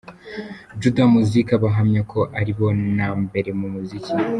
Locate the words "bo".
2.57-2.67